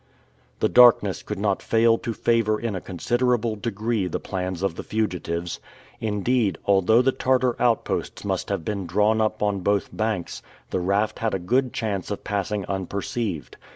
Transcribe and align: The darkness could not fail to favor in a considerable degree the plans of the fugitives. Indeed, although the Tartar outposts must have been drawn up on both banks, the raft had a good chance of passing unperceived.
The 0.61 0.67
darkness 0.67 1.21
could 1.21 1.37
not 1.37 1.61
fail 1.61 1.99
to 1.99 2.11
favor 2.11 2.59
in 2.59 2.73
a 2.75 2.81
considerable 2.81 3.55
degree 3.55 4.07
the 4.07 4.19
plans 4.19 4.63
of 4.63 4.73
the 4.73 4.81
fugitives. 4.81 5.59
Indeed, 5.99 6.57
although 6.65 7.03
the 7.03 7.11
Tartar 7.11 7.55
outposts 7.61 8.25
must 8.25 8.49
have 8.49 8.65
been 8.65 8.87
drawn 8.87 9.21
up 9.21 9.43
on 9.43 9.59
both 9.59 9.89
banks, 9.95 10.41
the 10.71 10.79
raft 10.79 11.19
had 11.19 11.35
a 11.35 11.37
good 11.37 11.71
chance 11.71 12.09
of 12.09 12.23
passing 12.23 12.65
unperceived. 12.65 13.57